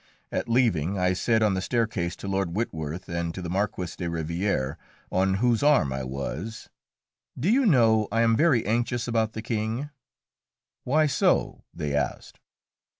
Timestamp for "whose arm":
5.35-5.93